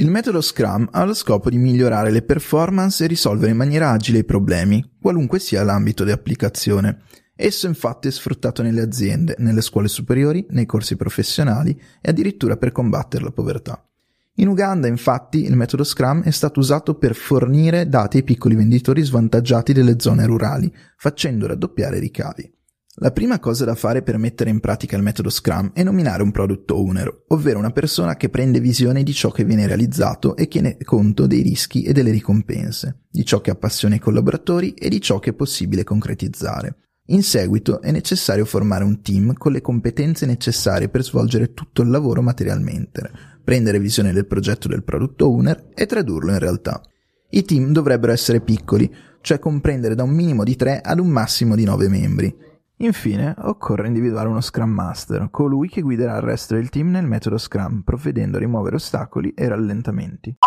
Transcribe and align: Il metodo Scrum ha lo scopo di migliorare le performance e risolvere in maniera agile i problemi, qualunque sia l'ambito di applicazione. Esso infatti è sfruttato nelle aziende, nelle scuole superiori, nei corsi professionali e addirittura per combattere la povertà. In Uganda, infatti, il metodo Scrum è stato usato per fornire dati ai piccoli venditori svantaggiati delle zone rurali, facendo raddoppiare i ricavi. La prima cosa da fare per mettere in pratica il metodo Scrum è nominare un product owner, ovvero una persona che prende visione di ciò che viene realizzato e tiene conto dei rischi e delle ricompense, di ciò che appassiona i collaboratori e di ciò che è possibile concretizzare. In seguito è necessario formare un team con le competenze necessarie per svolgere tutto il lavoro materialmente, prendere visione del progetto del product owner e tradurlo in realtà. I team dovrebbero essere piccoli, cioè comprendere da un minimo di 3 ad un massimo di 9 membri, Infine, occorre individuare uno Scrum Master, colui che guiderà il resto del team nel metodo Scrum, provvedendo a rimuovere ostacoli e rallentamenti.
Il 0.00 0.08
metodo 0.08 0.40
Scrum 0.40 0.88
ha 0.92 1.04
lo 1.04 1.12
scopo 1.12 1.50
di 1.50 1.58
migliorare 1.58 2.10
le 2.10 2.22
performance 2.22 3.04
e 3.04 3.06
risolvere 3.06 3.50
in 3.50 3.58
maniera 3.58 3.90
agile 3.90 4.20
i 4.20 4.24
problemi, 4.24 4.96
qualunque 4.98 5.38
sia 5.38 5.62
l'ambito 5.62 6.04
di 6.04 6.10
applicazione. 6.10 7.02
Esso 7.36 7.66
infatti 7.66 8.08
è 8.08 8.10
sfruttato 8.10 8.62
nelle 8.62 8.80
aziende, 8.80 9.34
nelle 9.40 9.60
scuole 9.60 9.88
superiori, 9.88 10.46
nei 10.52 10.64
corsi 10.64 10.96
professionali 10.96 11.78
e 12.00 12.08
addirittura 12.08 12.56
per 12.56 12.72
combattere 12.72 13.24
la 13.24 13.30
povertà. 13.30 13.86
In 14.36 14.48
Uganda, 14.48 14.86
infatti, 14.86 15.44
il 15.44 15.54
metodo 15.54 15.84
Scrum 15.84 16.22
è 16.22 16.30
stato 16.30 16.60
usato 16.60 16.94
per 16.94 17.14
fornire 17.14 17.86
dati 17.86 18.16
ai 18.16 18.24
piccoli 18.24 18.54
venditori 18.54 19.02
svantaggiati 19.02 19.74
delle 19.74 20.00
zone 20.00 20.24
rurali, 20.24 20.74
facendo 20.96 21.46
raddoppiare 21.46 21.98
i 21.98 22.00
ricavi. 22.00 22.50
La 23.02 23.12
prima 23.12 23.40
cosa 23.40 23.64
da 23.64 23.74
fare 23.74 24.02
per 24.02 24.18
mettere 24.18 24.50
in 24.50 24.60
pratica 24.60 24.94
il 24.94 25.02
metodo 25.02 25.30
Scrum 25.30 25.70
è 25.72 25.82
nominare 25.82 26.22
un 26.22 26.32
product 26.32 26.70
owner, 26.70 27.24
ovvero 27.28 27.58
una 27.58 27.70
persona 27.70 28.14
che 28.14 28.28
prende 28.28 28.60
visione 28.60 29.02
di 29.02 29.14
ciò 29.14 29.30
che 29.30 29.42
viene 29.42 29.66
realizzato 29.66 30.36
e 30.36 30.48
tiene 30.48 30.76
conto 30.84 31.26
dei 31.26 31.40
rischi 31.40 31.82
e 31.82 31.94
delle 31.94 32.10
ricompense, 32.10 33.04
di 33.10 33.24
ciò 33.24 33.40
che 33.40 33.50
appassiona 33.50 33.94
i 33.94 34.00
collaboratori 34.00 34.74
e 34.74 34.90
di 34.90 35.00
ciò 35.00 35.18
che 35.18 35.30
è 35.30 35.32
possibile 35.32 35.82
concretizzare. 35.82 36.76
In 37.06 37.22
seguito 37.22 37.80
è 37.80 37.90
necessario 37.90 38.44
formare 38.44 38.84
un 38.84 39.00
team 39.00 39.32
con 39.32 39.52
le 39.52 39.62
competenze 39.62 40.26
necessarie 40.26 40.90
per 40.90 41.02
svolgere 41.02 41.54
tutto 41.54 41.80
il 41.80 41.88
lavoro 41.88 42.20
materialmente, 42.20 43.10
prendere 43.42 43.80
visione 43.80 44.12
del 44.12 44.26
progetto 44.26 44.68
del 44.68 44.84
product 44.84 45.22
owner 45.22 45.68
e 45.74 45.86
tradurlo 45.86 46.32
in 46.32 46.38
realtà. 46.38 46.82
I 47.30 47.44
team 47.44 47.72
dovrebbero 47.72 48.12
essere 48.12 48.42
piccoli, 48.42 48.94
cioè 49.22 49.38
comprendere 49.38 49.94
da 49.94 50.02
un 50.02 50.10
minimo 50.10 50.44
di 50.44 50.54
3 50.54 50.82
ad 50.82 50.98
un 50.98 51.08
massimo 51.08 51.54
di 51.54 51.64
9 51.64 51.88
membri, 51.88 52.48
Infine, 52.82 53.34
occorre 53.40 53.88
individuare 53.88 54.28
uno 54.28 54.40
Scrum 54.40 54.70
Master, 54.70 55.28
colui 55.30 55.68
che 55.68 55.82
guiderà 55.82 56.16
il 56.16 56.22
resto 56.22 56.54
del 56.54 56.70
team 56.70 56.88
nel 56.88 57.04
metodo 57.04 57.36
Scrum, 57.36 57.82
provvedendo 57.82 58.38
a 58.38 58.40
rimuovere 58.40 58.76
ostacoli 58.76 59.34
e 59.34 59.48
rallentamenti. 59.48 60.38